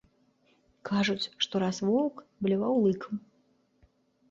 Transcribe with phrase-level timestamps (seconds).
[0.89, 3.23] Кажуць, што раз воўк бляваў лыкам.